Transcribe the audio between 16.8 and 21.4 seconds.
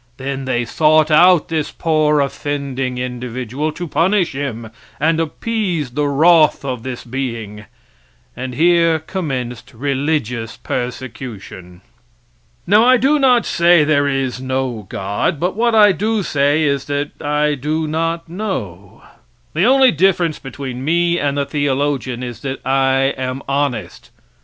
that I do not know. The only difference between me and